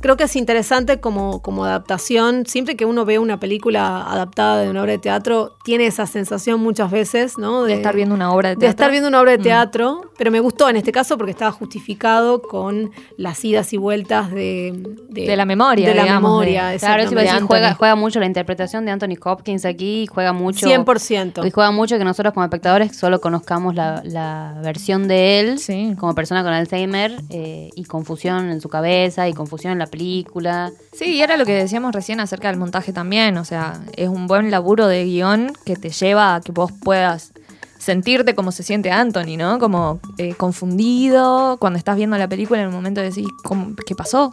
[0.00, 2.44] Creo que es interesante como, como adaptación.
[2.46, 6.60] Siempre que uno ve una película adaptada de una obra de teatro, tiene esa sensación
[6.60, 7.64] muchas veces, ¿no?
[7.64, 8.70] de estar viendo una obra de de teatro.
[8.70, 9.42] estar viendo una obra de Mm.
[9.42, 14.30] teatro, pero me gustó en este caso porque estaba justificado con las idas y vueltas
[14.30, 14.72] de,
[15.08, 17.32] De la memoria, De la digamos, memoria, de- claro eso iba a exactamente.
[17.34, 21.46] decir, juega, juega mucho la interpretación de Anthony Hopkins aquí y juega mucho 100%.
[21.46, 25.94] y juega mucho que nosotros como espectadores solo conozcamos la, la versión de él Sí.
[25.98, 30.72] como persona con Alzheimer eh, y confusión en su cabeza y confusión en la película
[30.92, 33.36] Sí, y era lo que decíamos recién acerca del montaje también.
[33.38, 37.32] O sea, es un buen laburo de guion que te lleva a que vos puedas
[37.78, 39.58] sentirte como se siente Anthony, ¿no?
[39.58, 43.94] Como eh, confundido cuando estás viendo la película en el momento de decir, ¿cómo- ¿qué
[43.94, 44.32] pasó?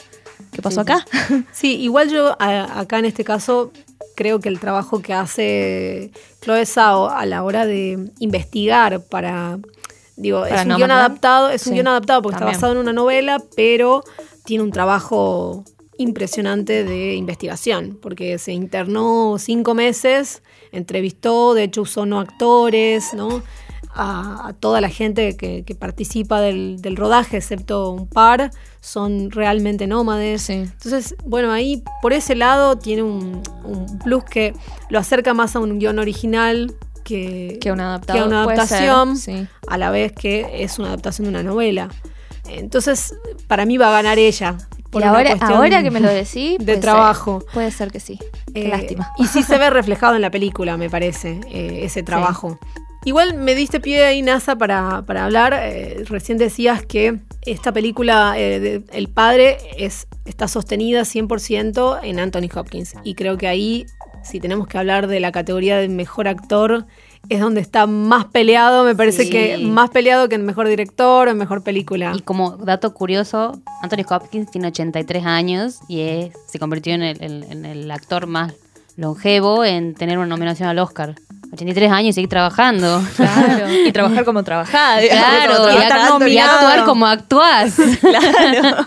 [0.51, 1.05] ¿Qué pasó Sí, acá?
[1.51, 3.71] Sí, igual yo a- acá en este caso
[4.15, 9.59] creo que el trabajo que hace Chloe Zhao a la hora de investigar para
[10.15, 12.55] digo, Para es un No guion adaptado, es un guion adaptado porque también.
[12.55, 14.03] está basado en una novela, pero
[14.45, 15.63] tiene un trabajo
[15.97, 23.43] impresionante de investigación, porque se internó cinco meses, entrevistó, de hecho usó no actores, ¿no?
[23.95, 28.49] A, a toda la gente que, que participa del, del rodaje, excepto un par,
[28.81, 30.41] son realmente nómades.
[30.41, 30.53] Sí.
[30.53, 34.55] Entonces, bueno, ahí por ese lado tiene un, un plus que
[34.89, 39.47] lo acerca más a un guion original que, Que a una ser, adaptación, sí.
[39.67, 41.89] a la vez que es una adaptación de una novela.
[42.49, 43.13] Entonces,
[43.47, 44.57] para mí va a ganar ella.
[44.89, 46.79] por Y ahora, que me lo decís, de puede ser.
[46.81, 47.43] trabajo.
[47.53, 48.19] puede ser que sí.
[48.53, 49.11] Qué Eh, lástima.
[49.17, 52.59] Y sí se ve reflejado en la película, me parece, eh, ese trabajo.
[53.05, 55.53] Igual me diste pie ahí, NASA, para, para hablar.
[55.61, 62.19] eh, recién decías que esta película, eh, de- El Padre, es, está sostenida 100% en
[62.19, 62.93] Anthony Hopkins.
[63.03, 63.85] Y creo que ahí,
[64.23, 66.85] si tenemos que hablar de la categoría de mejor actor,
[67.29, 69.29] es donde está más peleado, me parece Sí.
[69.29, 72.11] que más peleado que en mejor director o en mejor película.
[72.15, 77.21] Y como dato curioso, Anthony Hopkins tiene 83 años y es, se convirtió en el,
[77.23, 78.53] en- en el actor más
[78.97, 81.15] longevo en tener una nominación al Oscar.
[81.53, 83.01] 83 años y seguir trabajando.
[83.15, 83.71] Claro.
[83.87, 84.97] y trabajar como trabajada.
[84.99, 87.75] digamos, Claro, como y, y actuar como actuás.
[88.01, 88.85] Claro.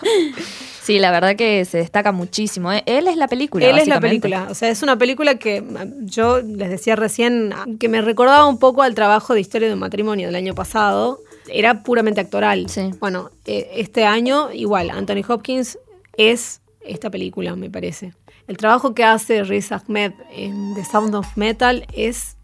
[0.87, 2.73] Sí, la verdad que se destaca muchísimo.
[2.73, 2.85] ¿eh?
[2.87, 3.67] Él es la película.
[3.67, 4.47] Él es la película.
[4.49, 8.61] O sea, es una película que mm, yo les decía recién que me recordaba un
[8.61, 11.19] poco al trabajo de Historia de un matrimonio del año pasado.
[11.49, 12.69] Era puramente actoral.
[12.69, 12.93] Sí.
[13.01, 15.77] Bueno, eh, este año, igual, Anthony Hopkins
[16.17, 18.15] es esta película, me parece.
[18.47, 22.37] El trabajo que hace Riz Ahmed en The Sound of Metal es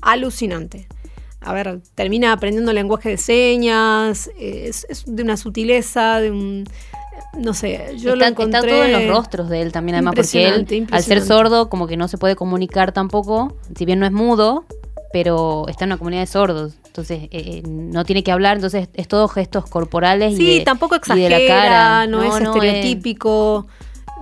[0.00, 0.88] alucinante.
[1.42, 6.64] A ver, termina aprendiendo lenguaje de señas, es, es de una sutileza, de un...
[7.38, 8.58] No sé, yo lo está, encontré...
[8.58, 11.86] está todo en los rostros de él también, además, porque él, al ser sordo, como
[11.86, 14.64] que no se puede comunicar tampoco, si bien no es mudo,
[15.12, 16.74] pero está en una comunidad de sordos.
[16.86, 20.64] Entonces, eh, eh, no tiene que hablar, entonces es todo gestos corporales Sí, y de,
[20.64, 22.06] tampoco y de exagera, la cara.
[22.06, 23.66] no, es no, estereotípico.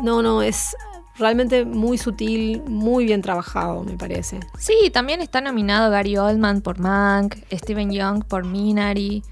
[0.02, 0.76] No, no, es
[1.18, 4.40] realmente muy sutil, muy bien trabajado, me parece.
[4.58, 9.22] Sí, también está nominado Gary Oldman por Mank, Steven Young por Minari,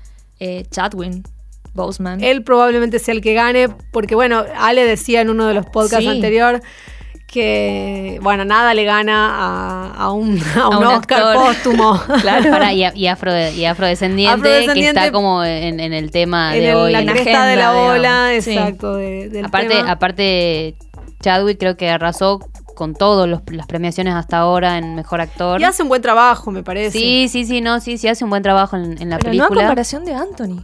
[0.40, 1.22] eh, Chadwin
[1.76, 2.22] Boseman.
[2.24, 6.04] Él probablemente sea el que gane, porque bueno, Ale decía en uno de los podcasts
[6.04, 6.08] Sí.
[6.08, 6.60] anterior
[7.26, 11.46] que, bueno, nada le gana a, a un, a un un Oscar actor.
[11.46, 12.00] póstumo.
[12.22, 12.50] Claro.
[12.50, 16.62] Pará, y, y afro, y afrodescendiente, Afrodescendiente que está como en, en el tema en
[16.62, 16.92] de el- hoy.
[16.92, 18.44] la En cresta de la ola, digamos.
[18.44, 18.52] Sí.
[18.52, 18.94] exacto.
[18.96, 19.90] de- del aparte, tema.
[19.90, 20.76] aparte
[21.20, 22.38] Chadwick creo que arrasó
[22.76, 25.60] con todas las premiaciones hasta ahora en Mejor Actor.
[25.60, 26.96] Y hace un buen trabajo, me parece.
[26.98, 29.48] Sí, sí, sí, no, sí, sí hace un buen trabajo en, la Pero película.
[29.48, 30.62] No a comparación de Anthony.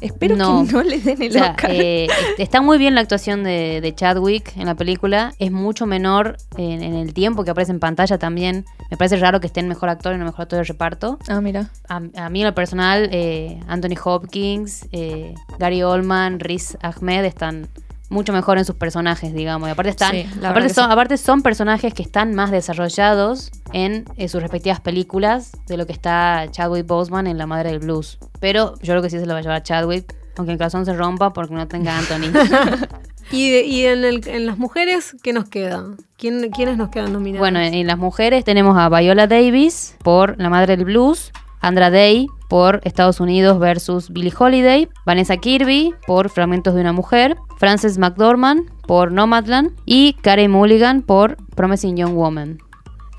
[0.00, 1.70] Espero que no le den el Oscar.
[1.70, 2.08] Eh,
[2.38, 5.34] está muy bien la actuación de, Chadwick en la película.
[5.38, 8.64] Es mucho menor en, el tiempo que aparece en pantalla también.
[8.90, 11.18] Me parece raro que esté en mejor actor y no mejor actor de reparto.
[11.28, 11.70] Ah, mira.
[11.88, 17.68] A, mí en lo personal, eh, Anthony Hopkins, eh, Gary Oldman, Riz Ahmed están
[18.10, 19.68] mucho mejor en sus personajes, digamos.
[19.68, 24.80] Y aparte están, aparte son, aparte son personajes que están más desarrollados en, sus respectivas
[24.80, 28.18] películas de lo que está Chadwick Boseman en La Madre del Blues.
[28.40, 30.92] Pero yo creo que sí se lo va a llevar Chadwick, aunque el corazón se
[30.92, 32.32] rompa porque no tenga Anthony.
[33.30, 35.84] ¿Y, en, las mujeres qué nos queda?
[36.16, 37.40] ¿Quién, ¿Quiénes nos quedan nominadas?
[37.40, 41.90] Bueno, en, en las mujeres tenemos a Viola Davis por La Madre del Blues, Andra
[41.90, 47.98] Day por Estados Unidos versus Billie Holiday, Vanessa Kirby por Fragmentos de una Mujer, Frances
[47.98, 52.58] McDormand por Nomadland y Karen Mulligan por Promising Young Woman.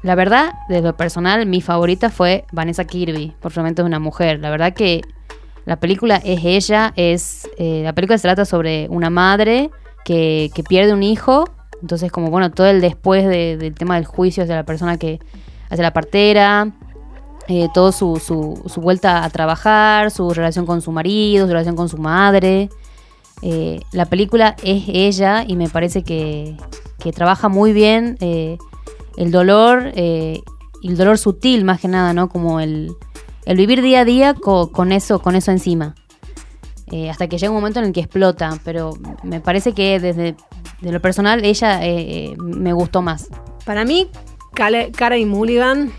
[0.04, 4.39] La verdad, desde lo personal, mi favorita fue Vanessa Kirby por Fragmentos de una Mujer.
[4.39, 5.01] La verdad que
[5.65, 9.69] la película es ella, es eh, la película se trata sobre una madre
[10.04, 11.49] que, pierde un hijo,
[11.82, 15.19] entonces como bueno, todo el después del tema del juicio hacia la persona que
[15.69, 16.71] hacia la partera,
[17.47, 18.17] eh, todo su,
[18.65, 22.69] su, vuelta a trabajar, su relación con su marido, su relación con su madre.
[23.41, 26.56] Eh, la película es ella y me parece que,
[27.15, 28.60] trabaja muy bien eh,
[29.17, 30.43] el dolor y
[30.88, 32.30] el dolor sutil más que nada, ¿no?
[32.30, 32.95] Como el,
[33.47, 35.95] vivir día a día con, eso, con eso encima.
[37.10, 40.36] hasta que llega un momento en el que explota, pero me parece que desde
[40.82, 41.80] de lo personal ella
[42.38, 43.30] me gustó más.
[43.65, 44.10] Para mí,
[44.54, 45.91] Cara y Mulligan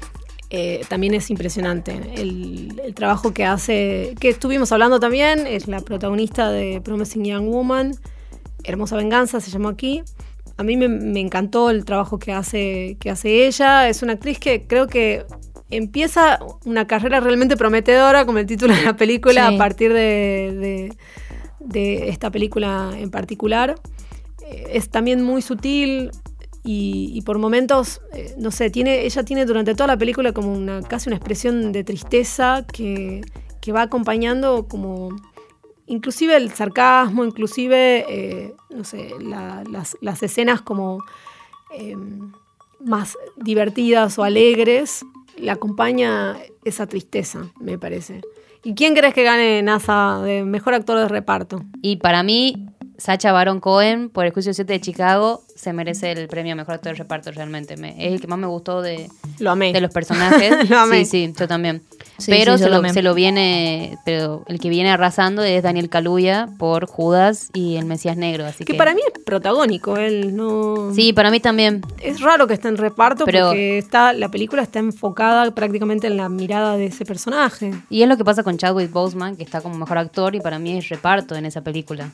[0.54, 1.98] eh, también es impresionante.
[2.14, 7.94] El, trabajo que hace, que estuvimos hablando también, es la protagonista de Promising Young Woman,
[8.62, 10.02] Hermosa Venganza se llamó aquí.
[10.58, 13.88] A mí me, encantó el trabajo que hace, que hace ella.
[13.88, 15.24] Es una actriz que creo que
[15.70, 20.92] empieza una carrera realmente prometedora, como el título de la película, a partir de,
[21.60, 23.76] de, esta película en particular.
[24.46, 26.10] Eh, es también muy sutil,
[26.64, 30.80] y, por momentos, eh, no sé, tiene, ella tiene durante toda la película como una
[30.82, 33.22] casi una expresión de tristeza que,
[33.74, 35.10] va acompañando como
[35.86, 41.02] inclusive el sarcasmo, inclusive, eh, no sé, las, escenas como
[41.76, 41.96] eh,
[42.80, 45.04] más divertidas o alegres,
[45.36, 48.20] le acompaña esa tristeza, me parece.
[48.64, 51.64] ¿Y quién crees que gane NASA de mejor actor de reparto?
[51.82, 52.68] Y para mí,
[53.02, 56.74] Sacha Baron Cohen por el juicio 7 de Chicago se merece el premio a mejor
[56.74, 57.74] actor de reparto realmente.
[57.74, 59.08] es el que más me gustó de,
[59.40, 60.70] de los personajes.
[60.70, 61.04] lo amé.
[61.04, 61.82] Sí, sí, yo también.
[62.28, 62.70] pero se,
[63.02, 68.16] lo, viene, pero el que viene arrasando es Daniel Kaluuya por Judas y el Mesías
[68.16, 68.46] Negro.
[68.46, 70.94] Así que, para mí es protagónico, él no.
[70.94, 71.82] Sí, para mí también.
[72.00, 76.28] Es raro que esté en reparto porque está, la película está enfocada prácticamente en la
[76.28, 77.74] mirada de ese personaje.
[77.90, 80.60] Y es lo que pasa con Chadwick Boseman, que está como mejor actor y para
[80.60, 82.12] mí es reparto en esa película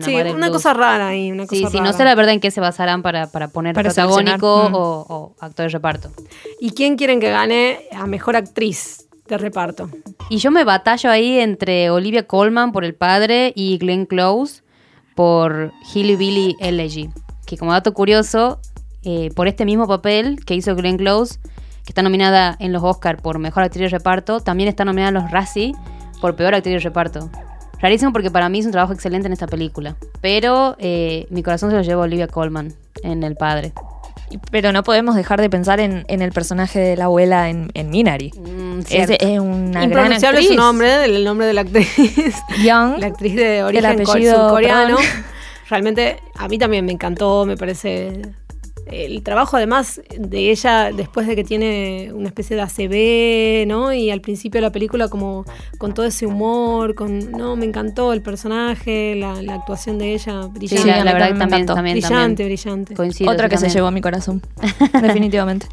[0.00, 1.30] sí, una cosa rara ahí.
[1.30, 4.68] Una cosa sí, sí, no sé la verdad en qué se basarán para, poner protagónico
[4.70, 4.74] mm.
[4.74, 6.10] o, actor de reparto.
[6.60, 9.88] ¿Y quién quieren que gane a mejor actriz de reparto?
[10.28, 14.62] Y yo me batallo ahí entre Olivia Colman por El Padre y Glenn Close
[15.14, 17.10] por Hilly Billy Elegy.
[17.46, 18.60] Que como dato curioso,
[19.04, 21.38] eh, por este mismo papel que hizo Glenn Close,
[21.84, 25.14] que está nominada en los Oscars por Mejor Actriz de Reparto, también está nominada en
[25.14, 25.72] los Razzie
[26.20, 27.30] por Peor Actriz de Reparto.
[27.80, 29.96] Rarísimo porque para mí es un trabajo excelente en esta película.
[30.20, 33.72] Pero eh, mi corazón se lo lleva Olivia Colman en El Padre.
[34.50, 38.32] Pero no podemos dejar de pensar en, el personaje de la abuela en, Minari.
[38.32, 41.96] Mm, es, es, una Impronunciable gran su nombre, el nombre de la actriz.
[42.64, 42.98] Young.
[42.98, 44.04] La actriz de origen
[44.48, 44.96] coreano.
[45.68, 48.22] Realmente a mí también me encantó, me parece
[48.86, 53.92] el trabajo además de ella después de que tiene una especie de ACB, ¿no?
[53.92, 55.44] Y al principio de la película como
[55.78, 60.82] con todo ese humor, con no, me encantó el personaje, la, actuación de ella, brillante.
[60.82, 62.94] Sí, la, verdad también, también, brillante, brillante.
[63.26, 64.42] Otra que se llevó a mi corazón,
[65.02, 65.66] definitivamente.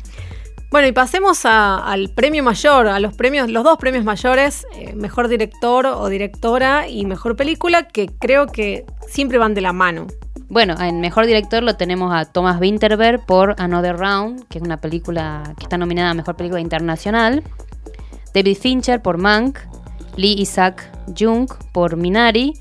[0.73, 5.27] Bueno, y pasemos al premio mayor, a los premios, los dos premios mayores, eh, mejor
[5.27, 10.07] director o directora y mejor película, que creo que siempre van de la mano.
[10.53, 14.79] Bueno, en mejor director lo tenemos a Thomas Winterberg por Another Round, que es una
[14.79, 17.41] película que está nominada a mejor película internacional.
[18.35, 19.57] David Fincher por Mank.
[20.15, 22.53] Lee Isaac Jung por Minari.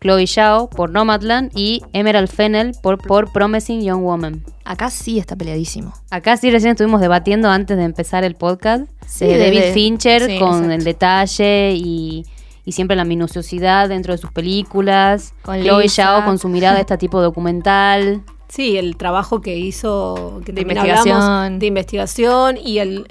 [0.00, 4.44] Chloe Zhao por Nomadland y Emerald Fennel por, por Promising Young Woman.
[4.64, 5.92] Acá sí está peleadísimo.
[6.10, 8.84] Acá sí recién estuvimos debatiendo antes de empezar el podcast.
[9.08, 12.24] Sí, de David Fincher con el detalle y
[12.64, 15.34] y siempre la minuciosidad dentro de sus películas.
[15.42, 18.22] Con Chloe Zhao con su mirada este tipo documental.
[18.50, 21.60] Sí, el trabajo que hizo, que de investigación.
[21.60, 23.06] de investigación y el,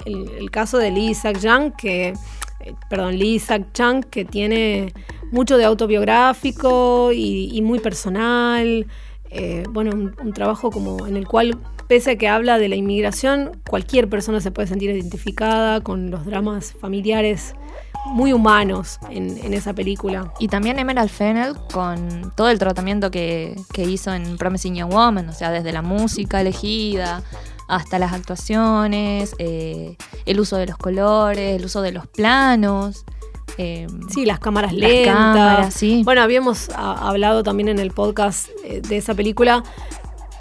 [0.52, 1.38] caso de Lee Isaac
[1.78, 4.92] que, eh, perdón, Lee Isaac Chang, que tiene
[5.32, 8.86] mucho de autobiográfico y, muy personal.
[9.30, 11.56] Eh, bueno, un, trabajo como en el cual,
[11.88, 16.26] pese a que habla de la inmigración, cualquier persona se puede sentir identificada con los
[16.26, 17.54] dramas familiares
[18.06, 20.32] muy humanos en, esa película.
[20.38, 25.32] Y también Emerald Fennel con todo el tratamiento que, hizo en Promising Young Woman, o
[25.32, 27.22] sea, desde la música elegida
[27.68, 33.04] hasta las actuaciones, eh, el uso de los colores, el uso de los planos.
[33.58, 35.82] Eh, sí, las cámaras lentas.
[36.04, 39.62] Bueno, habíamos hablado también en el podcast eh, de esa película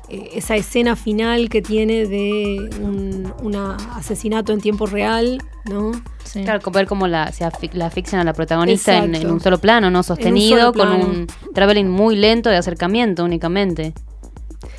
[0.10, 3.56] eh, esa escena final que tiene de un
[3.96, 5.92] asesinato en tiempo real, ¿no?
[6.34, 10.04] Claro, ver cómo la, se la asfixian a la protagonista en, un solo plano, ¿no?
[10.04, 13.94] Sostenido, con un traveling muy lento de acercamiento únicamente.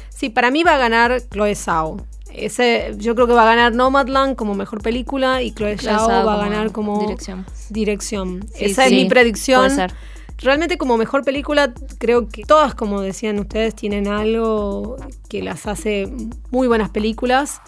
[0.08, 1.96] Sí, para mí va a ganar Chloe Zhao.
[2.32, 6.34] Ese, yo creo que va a ganar Nomadland como mejor película y Chloe, Zhao, va
[6.34, 7.46] a ganar como dirección.
[7.70, 8.44] dirección.
[8.54, 9.62] Esa es mi predicción.
[9.62, 9.94] Puede ser.
[10.42, 14.96] Realmente como mejor película creo que todas, como decían ustedes, tienen algo
[15.28, 16.10] que las hace
[16.50, 17.60] muy buenas películas.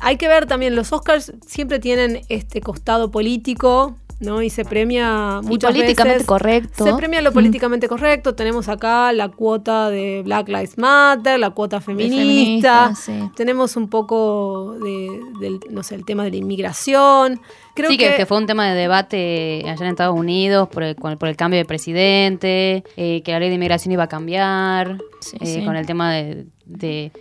[0.00, 4.40] Hay que ver también, los Oscars siempre tienen este costado político ¿no?
[4.40, 6.84] Y se premia muchas políticamente correcto.
[6.84, 7.34] Se premia lo mm.
[7.34, 8.34] políticamente correcto.
[8.34, 12.94] Tenemos acá la cuota de Black Lives Matter, la cuota feminista.
[13.34, 17.40] Tenemos un poco de, del, no sé, el tema de la inmigración.
[17.74, 21.28] Creo sí, que, fue un tema de debate allá en Estados Unidos por el, por
[21.28, 24.98] el cambio de presidente, eh, que la ley de inmigración iba a cambiar,
[25.40, 26.46] eh, con el tema de,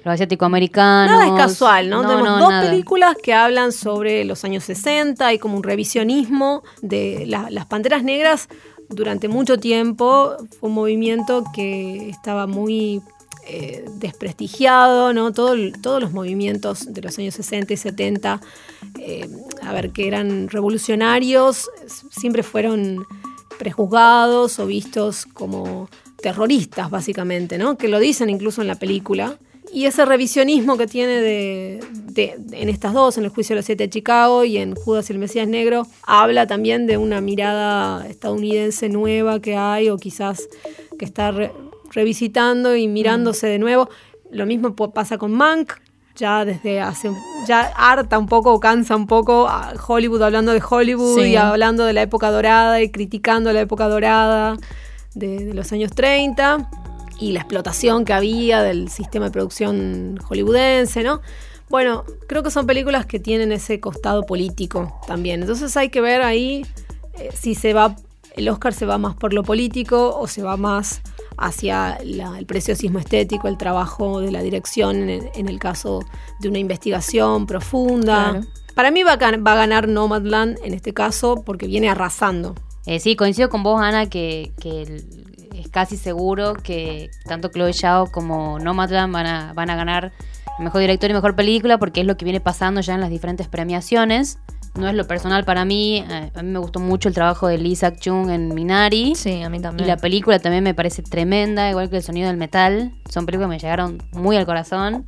[0.03, 1.11] los asiático-americanos.
[1.11, 2.01] Nada es casual, ¿no?
[2.01, 7.65] Tenemos dos películas que hablan sobre los años 60 y como un revisionismo de las
[7.67, 8.49] Panteras Negras.
[8.89, 13.01] Durante mucho tiempo fue un movimiento que estaba muy
[13.47, 15.33] eh, desprestigiado, ¿no?
[15.33, 18.41] todos los movimientos de los años 60 y 70,
[18.99, 19.27] eh,
[19.63, 21.69] a ver, que eran revolucionarios,
[22.11, 23.05] siempre fueron
[23.57, 25.89] prejuzgados o vistos como
[26.21, 27.77] terroristas, básicamente, ¿no?
[27.77, 29.37] Que lo dicen incluso en la película.
[29.73, 31.79] Y ese revisionismo que tiene de,
[32.51, 35.13] en estas dos, en el juicio de los siete de Chicago y en Judas y
[35.13, 40.49] el Mesías Negro, habla también de una mirada estadounidense nueva que hay o quizás
[40.99, 41.33] que está
[41.91, 43.89] revisitando y mirándose de nuevo.
[44.31, 45.73] Lo mismo pasa con Mank,
[46.15, 47.11] ya desde hace,
[47.47, 51.93] ya harta un poco, cansa un poco a Hollywood hablando de Hollywood y hablando de
[51.93, 54.57] la época dorada y criticando la época dorada
[55.15, 56.69] de, los años 30
[57.19, 61.21] y la explotación que había del sistema de producción hollywoodense, ¿no?
[61.69, 65.41] Bueno, creo que son películas que tienen ese costado político también.
[65.41, 66.65] Entonces hay que ver ahí
[67.17, 67.95] eh, si se va,
[68.35, 71.01] el Oscar se va más por lo político o se va más
[71.41, 76.05] hacia el preciosismo estético, el trabajo de la dirección en el, caso
[76.39, 78.41] de una investigación profunda.
[78.75, 82.55] Para mí va a, va a, ganar Nomadland en este caso porque viene arrasando.
[82.85, 84.51] Eh, sí, coincido con vos, Ana, que,
[85.53, 90.13] es casi seguro que tanto Chloe Zhao como Nomadland van a, van a ganar
[90.59, 93.47] mejor director y mejor película porque es lo que viene pasando ya en las diferentes
[93.47, 94.37] premiaciones
[94.75, 96.03] no es lo personal para mí.
[96.09, 99.15] Eh, a mí me gustó mucho el trabajo de Lisa Chung en Minari.
[99.15, 99.85] Sí, a mí también.
[99.85, 102.93] Y la película también me parece tremenda, igual que el sonido del metal.
[103.09, 105.05] Son películas que me llegaron muy al corazón.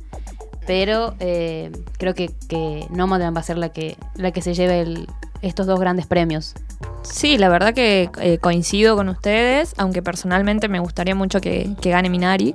[0.66, 5.06] Pero eh, creo que, que Nomadland va a ser la que, la que se lleve
[5.42, 6.54] estos dos grandes premios.
[7.02, 11.90] Sí, la verdad que eh, coincido con ustedes, aunque personalmente me gustaría mucho que, que
[11.90, 12.54] gane Minari.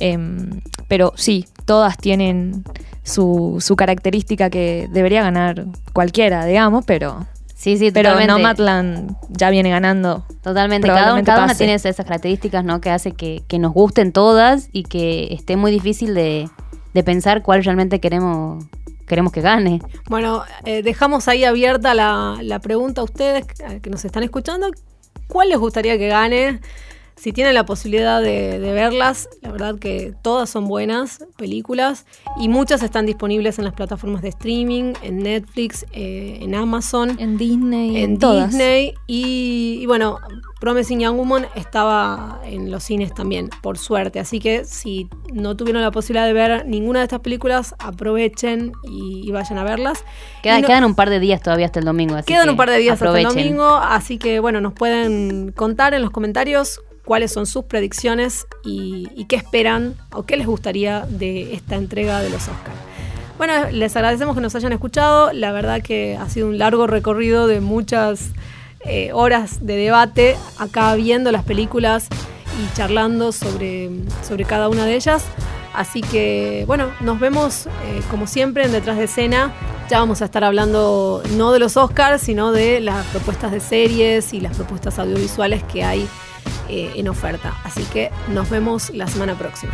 [0.00, 2.64] Em, pero sí, todas tienen
[3.04, 7.26] su, su característica que debería ganar cualquiera, digamos, pero
[7.60, 10.24] Sí, sí, Pero Nomadland ya viene ganando.
[10.42, 10.88] Totalmente.
[10.88, 12.80] Cada, una tiene esas características, ¿no?
[12.80, 16.48] Que hace que, nos gusten todas y que esté muy difícil de,
[17.04, 18.64] pensar cuál realmente queremos
[19.06, 19.82] queremos que gane.
[20.08, 23.44] Bueno, eh, dejamos ahí abierta la, la pregunta a ustedes
[23.82, 24.70] que nos están escuchando.
[25.26, 26.60] ¿Cuál les gustaría que gane?
[27.20, 32.06] Si tienen la posibilidad de, verlas, la verdad que todas son buenas películas
[32.38, 37.36] y muchas están disponibles en las plataformas de streaming, en Netflix, eh, en Amazon, en
[37.36, 40.18] Disney, en Disney y, bueno,
[40.60, 44.18] Promising Young Woman estaba en los cines también, por suerte.
[44.18, 49.30] Así que si no tuvieron la posibilidad de ver ninguna de estas películas, aprovechen y,
[49.30, 50.04] vayan a verlas.
[50.42, 52.16] quedan un par de días todavía hasta el domingo.
[52.24, 56.00] quedan un par de días hasta el domingo, así que bueno, nos pueden contar en
[56.00, 61.54] los comentarios cuáles son sus predicciones y, y qué esperan o qué les gustaría de
[61.54, 62.76] esta entrega de los Oscars.
[63.40, 65.32] Bueno, les agradecemos que nos hayan escuchado.
[65.32, 68.32] La verdad que ha sido un largo recorrido de muchas
[68.84, 72.08] eh, horas de debate acá viendo las películas
[72.60, 73.90] y charlando sobre,
[74.22, 75.24] sobre cada una de ellas.
[75.72, 79.54] Así que, bueno, nos vemos eh, como siempre en Detrás de Escena.
[79.88, 84.34] Ya vamos a estar hablando no de los Oscars, sino de las propuestas de series
[84.34, 86.06] y las propuestas audiovisuales que hay
[86.68, 87.56] eh, en oferta.
[87.64, 89.72] Así que nos vemos la semana próxima.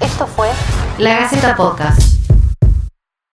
[0.00, 0.50] Esto fue
[0.98, 2.17] La Gaceta Podcast.